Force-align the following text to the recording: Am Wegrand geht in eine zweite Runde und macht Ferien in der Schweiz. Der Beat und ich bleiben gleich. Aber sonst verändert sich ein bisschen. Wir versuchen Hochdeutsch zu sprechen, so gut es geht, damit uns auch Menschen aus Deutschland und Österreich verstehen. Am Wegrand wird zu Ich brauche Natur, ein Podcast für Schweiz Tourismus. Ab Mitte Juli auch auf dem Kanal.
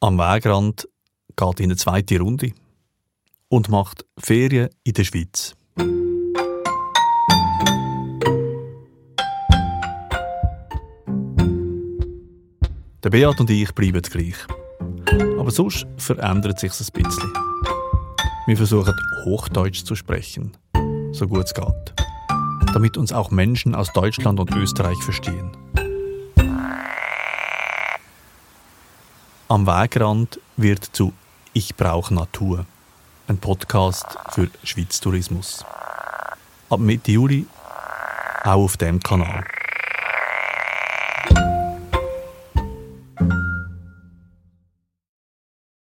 Am 0.00 0.16
Wegrand 0.16 0.88
geht 1.34 1.58
in 1.58 1.64
eine 1.64 1.76
zweite 1.76 2.20
Runde 2.20 2.52
und 3.48 3.68
macht 3.68 4.04
Ferien 4.16 4.68
in 4.84 4.92
der 4.92 5.02
Schweiz. 5.02 5.56
Der 13.02 13.10
Beat 13.10 13.40
und 13.40 13.50
ich 13.50 13.74
bleiben 13.74 14.02
gleich. 14.02 14.36
Aber 15.36 15.50
sonst 15.50 15.84
verändert 15.96 16.60
sich 16.60 16.72
ein 16.72 17.02
bisschen. 17.02 17.32
Wir 18.46 18.56
versuchen 18.56 18.94
Hochdeutsch 19.24 19.84
zu 19.84 19.96
sprechen, 19.96 20.56
so 21.10 21.26
gut 21.26 21.46
es 21.46 21.54
geht, 21.54 21.94
damit 22.72 22.96
uns 22.96 23.12
auch 23.12 23.32
Menschen 23.32 23.74
aus 23.74 23.92
Deutschland 23.92 24.38
und 24.38 24.54
Österreich 24.54 25.02
verstehen. 25.02 25.56
Am 29.50 29.66
Wegrand 29.66 30.38
wird 30.58 30.84
zu 30.84 31.14
Ich 31.54 31.74
brauche 31.74 32.12
Natur, 32.12 32.66
ein 33.28 33.38
Podcast 33.38 34.04
für 34.28 34.50
Schweiz 34.62 35.00
Tourismus. 35.00 35.64
Ab 36.68 36.80
Mitte 36.80 37.12
Juli 37.12 37.46
auch 38.44 38.64
auf 38.64 38.76
dem 38.76 39.00
Kanal. 39.00 39.46